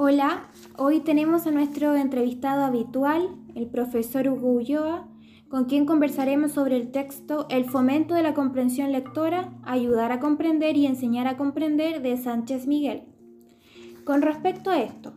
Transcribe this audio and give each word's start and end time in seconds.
Hola, 0.00 0.44
hoy 0.76 1.00
tenemos 1.00 1.48
a 1.48 1.50
nuestro 1.50 1.96
entrevistado 1.96 2.62
habitual, 2.62 3.30
el 3.56 3.66
profesor 3.66 4.28
Hugo 4.28 4.52
Ulloa, 4.52 5.08
con 5.48 5.64
quien 5.64 5.86
conversaremos 5.86 6.52
sobre 6.52 6.76
el 6.76 6.92
texto 6.92 7.48
El 7.50 7.64
fomento 7.64 8.14
de 8.14 8.22
la 8.22 8.32
comprensión 8.32 8.92
lectora, 8.92 9.58
ayudar 9.64 10.12
a 10.12 10.20
comprender 10.20 10.76
y 10.76 10.86
enseñar 10.86 11.26
a 11.26 11.36
comprender 11.36 12.00
de 12.00 12.16
Sánchez 12.16 12.68
Miguel. 12.68 13.08
Con 14.04 14.22
respecto 14.22 14.70
a 14.70 14.80
esto, 14.80 15.14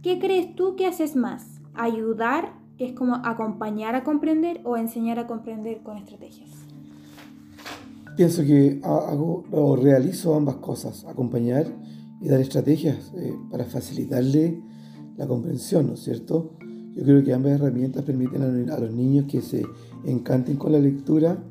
¿qué 0.00 0.20
crees 0.20 0.54
tú 0.54 0.76
que 0.76 0.86
haces 0.86 1.16
más? 1.16 1.60
¿Ayudar, 1.74 2.52
que 2.78 2.84
es 2.84 2.92
como 2.92 3.16
acompañar 3.16 3.96
a 3.96 4.04
comprender, 4.04 4.60
o 4.62 4.76
enseñar 4.76 5.18
a 5.18 5.26
comprender 5.26 5.82
con 5.82 5.96
estrategias? 5.96 6.50
Pienso 8.16 8.44
que 8.44 8.80
hago 8.84 9.42
o 9.50 9.74
realizo 9.74 10.36
ambas 10.36 10.54
cosas, 10.58 11.04
acompañar 11.04 11.66
y 12.24 12.28
dar 12.28 12.40
estrategias 12.40 13.12
eh, 13.18 13.36
para 13.50 13.66
facilitarle 13.66 14.58
la 15.18 15.26
comprensión, 15.26 15.88
¿no 15.88 15.92
es 15.92 16.00
cierto? 16.00 16.56
Yo 16.94 17.02
creo 17.02 17.22
que 17.22 17.34
ambas 17.34 17.52
herramientas 17.52 18.02
permiten 18.02 18.70
a, 18.70 18.78
los 18.78 18.94
niños 18.94 19.26
que 19.26 19.42
se 19.42 19.62
encanten 20.06 20.56
con 20.56 20.72
la 20.72 20.78
lectura, 20.78 21.44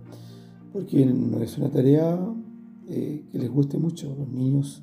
porque 0.71 1.05
no 1.05 1.39
es 1.43 1.59
una 1.59 1.69
tarea 1.69 2.19
eh, 2.89 3.23
que 3.31 3.37
les 3.37 3.51
guste 3.51 3.77
mucho. 3.77 4.15
Los 4.17 4.27
niños, 4.29 4.81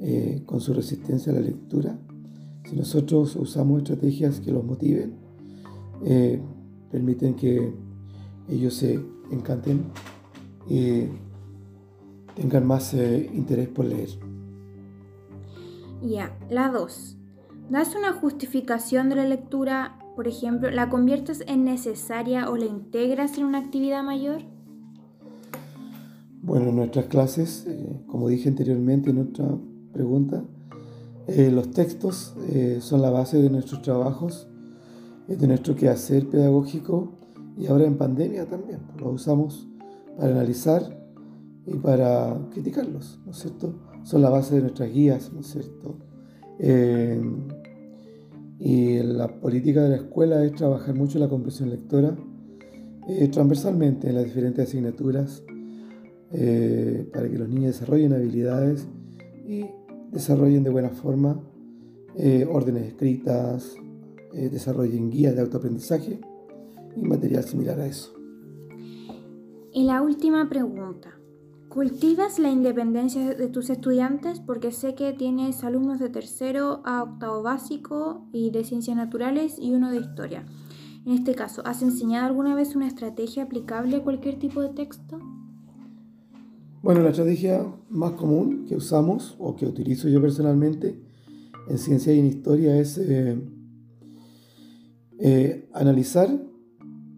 eh, 0.00 0.42
con 0.44 0.60
su 0.60 0.74
resistencia 0.74 1.30
a 1.30 1.36
la 1.36 1.42
lectura, 1.42 1.96
si 2.68 2.74
nosotros 2.74 3.36
usamos 3.36 3.82
estrategias 3.82 4.40
que 4.40 4.50
los 4.50 4.64
motiven, 4.64 5.14
permiten 6.90 7.34
que 7.34 7.72
ellos 8.48 8.74
se 8.74 9.00
encanten 9.30 9.84
y 10.68 11.04
tengan 12.34 12.66
más 12.66 12.92
interés 12.92 13.68
por 13.68 13.84
leer. 13.84 14.35
Ya, 16.02 16.36
la 16.50 16.70
2. 16.70 17.16
¿Das 17.70 17.94
una 17.96 18.12
justificación 18.12 19.08
de 19.08 19.16
la 19.16 19.24
lectura, 19.24 19.98
por 20.14 20.28
ejemplo, 20.28 20.70
la 20.70 20.88
conviertes 20.88 21.42
en 21.46 21.64
necesaria 21.64 22.48
o 22.50 22.56
la 22.56 22.66
integras 22.66 23.38
en 23.38 23.44
una 23.44 23.58
actividad 23.58 24.02
mayor? 24.04 24.42
Bueno, 26.42 26.68
en 26.68 26.76
nuestras 26.76 27.06
clases, 27.06 27.66
eh, 27.66 28.00
como 28.06 28.28
dije 28.28 28.48
anteriormente 28.48 29.10
en 29.10 29.18
otra 29.18 29.46
pregunta, 29.92 30.44
eh, 31.26 31.50
los 31.50 31.72
textos 31.72 32.36
eh, 32.50 32.78
son 32.80 33.02
la 33.02 33.10
base 33.10 33.42
de 33.42 33.50
nuestros 33.50 33.82
trabajos, 33.82 34.48
de 35.26 35.44
nuestro 35.48 35.74
quehacer 35.74 36.28
pedagógico 36.28 37.14
y 37.56 37.66
ahora 37.66 37.84
en 37.84 37.98
pandemia 37.98 38.46
también. 38.46 38.78
Pues, 38.86 39.00
los 39.00 39.14
usamos 39.14 39.68
para 40.16 40.30
analizar 40.30 41.05
y 41.66 41.74
para 41.78 42.48
criticarlos, 42.52 43.18
¿no 43.24 43.32
es 43.32 43.38
cierto? 43.38 43.74
Son 44.04 44.22
la 44.22 44.30
base 44.30 44.54
de 44.54 44.62
nuestras 44.62 44.92
guías, 44.92 45.32
¿no 45.32 45.40
es 45.40 45.48
cierto? 45.48 45.98
Eh, 46.58 47.20
y 48.58 49.02
la 49.02 49.40
política 49.40 49.82
de 49.82 49.90
la 49.90 49.96
escuela 49.96 50.44
es 50.44 50.54
trabajar 50.54 50.94
mucho 50.94 51.18
la 51.18 51.28
comprensión 51.28 51.68
lectora 51.68 52.16
eh, 53.08 53.28
transversalmente 53.28 54.08
en 54.08 54.14
las 54.14 54.24
diferentes 54.24 54.68
asignaturas 54.68 55.42
eh, 56.32 57.08
para 57.12 57.28
que 57.28 57.38
los 57.38 57.48
niños 57.48 57.74
desarrollen 57.74 58.14
habilidades 58.14 58.88
y 59.46 59.66
desarrollen 60.10 60.62
de 60.62 60.70
buena 60.70 60.90
forma 60.90 61.42
órdenes 62.50 62.86
escritas, 62.86 63.76
desarrollen 64.32 65.10
guías 65.10 65.34
de 65.34 65.42
autoaprendizaje 65.42 66.18
y 66.96 67.02
material 67.02 67.44
similar 67.44 67.78
a 67.78 67.86
eso. 67.86 68.14
Y 69.70 69.84
la 69.84 70.00
última 70.00 70.48
pregunta. 70.48 71.16
¿Cultivas 71.68 72.38
la 72.38 72.50
independencia 72.50 73.34
de 73.34 73.48
tus 73.48 73.70
estudiantes? 73.70 74.40
Porque 74.40 74.72
sé 74.72 74.94
que 74.94 75.12
tienes 75.12 75.64
alumnos 75.64 75.98
de 75.98 76.08
tercero 76.08 76.80
a 76.84 77.02
octavo 77.02 77.42
básico 77.42 78.28
y 78.32 78.50
de 78.50 78.64
ciencias 78.64 78.96
naturales 78.96 79.58
y 79.58 79.74
uno 79.74 79.90
de 79.90 79.98
historia. 79.98 80.46
En 81.04 81.12
este 81.12 81.34
caso, 81.34 81.62
¿has 81.66 81.82
enseñado 81.82 82.26
alguna 82.26 82.54
vez 82.54 82.74
una 82.76 82.86
estrategia 82.86 83.44
aplicable 83.44 83.96
a 83.96 84.02
cualquier 84.02 84.38
tipo 84.38 84.62
de 84.62 84.70
texto? 84.70 85.18
Bueno, 86.82 87.02
la 87.02 87.10
estrategia 87.10 87.66
más 87.90 88.12
común 88.12 88.64
que 88.66 88.76
usamos 88.76 89.34
o 89.38 89.56
que 89.56 89.66
utilizo 89.66 90.08
yo 90.08 90.22
personalmente 90.22 91.02
en 91.68 91.78
ciencia 91.78 92.14
y 92.14 92.20
en 92.20 92.26
historia 92.26 92.78
es 92.78 92.96
eh, 92.98 93.40
eh, 95.18 95.68
analizar 95.72 96.28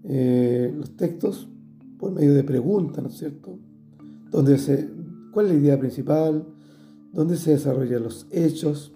eh, 0.05 0.73
los 0.75 0.97
textos 0.97 1.49
por 1.99 2.13
medio 2.13 2.33
de 2.33 2.45
preguntas, 2.45 3.03
¿no 3.03 3.11
es 3.11 3.19
cierto? 3.19 3.59
Donde 4.31 4.59
se, 4.59 4.89
cuál 5.33 5.47
es 5.47 5.53
la 5.53 5.59
idea 5.59 5.79
principal, 5.79 6.47
dónde 7.13 7.37
se 7.37 7.53
desarrollan 7.53 8.03
los 8.03 8.27
hechos, 8.31 8.93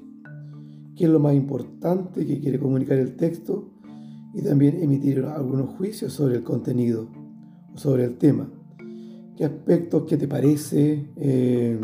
qué 0.97 1.04
es 1.04 1.10
lo 1.10 1.20
más 1.20 1.34
importante 1.34 2.26
que 2.26 2.41
quiere 2.41 2.59
comunicar 2.59 2.98
el 2.98 3.16
texto 3.16 3.70
y 4.34 4.43
también 4.43 4.82
emitir 4.82 5.25
algunos 5.25 5.70
juicios 5.70 6.12
sobre 6.12 6.37
el 6.37 6.43
contenido 6.43 7.09
o 7.75 7.78
sobre 7.78 8.04
el 8.04 8.16
tema. 8.16 8.50
¿Qué 9.37 9.44
aspectos, 9.44 10.04
qué 10.06 10.16
te 10.16 10.28
parece? 10.28 11.10
Eh, 11.16 11.81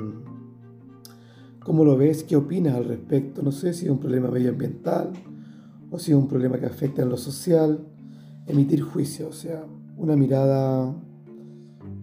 ¿Cómo 1.61 1.85
lo 1.85 1.97
ves? 1.97 2.25
¿Qué 2.25 2.37
opinas 2.37 2.75
al 2.75 2.85
respecto? 2.85 3.43
No 3.43 3.53
sé 3.53 3.73
si 3.75 3.87
es 3.87 3.91
un 3.91 3.99
problema 3.99 4.31
medioambiental 4.31 5.13
o 5.91 5.99
si 5.99 6.13
es 6.13 6.17
un 6.17 6.29
problema 6.29 6.59
que 6.59 6.67
afecta 6.67 7.03
en 7.03 7.09
lo 7.09 7.17
social. 7.17 7.87
Emitir 8.47 8.83
juicios, 8.83 9.29
o 9.29 9.33
sea, 9.33 9.67
una 9.97 10.17
mirada 10.17 10.95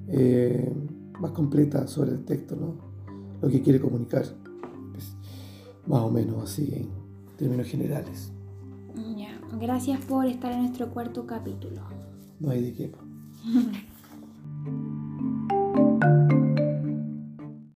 eh, 0.07 0.71
más 1.19 1.31
completa 1.31 1.87
sobre 1.87 2.11
el 2.11 2.25
texto, 2.25 2.55
¿no? 2.55 2.95
lo 3.41 3.49
que 3.49 3.61
quiere 3.61 3.79
comunicar. 3.79 4.25
Pues, 4.91 5.15
más 5.87 6.01
o 6.01 6.09
menos 6.09 6.43
así 6.43 6.73
en 6.73 6.89
términos 7.37 7.67
generales. 7.67 8.31
Ya, 9.15 9.39
gracias 9.59 10.03
por 10.05 10.25
estar 10.25 10.51
en 10.51 10.63
nuestro 10.63 10.89
cuarto 10.89 11.25
capítulo. 11.27 11.81
No 12.39 12.49
hay 12.49 12.63
de 12.63 12.73
qué. 12.73 12.91